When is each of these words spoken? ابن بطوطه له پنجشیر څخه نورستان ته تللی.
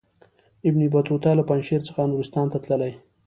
ابن 0.69 0.81
بطوطه 0.93 1.31
له 1.37 1.43
پنجشیر 1.49 1.81
څخه 1.87 2.09
نورستان 2.11 2.45
ته 2.53 2.57
تللی. 2.65 2.93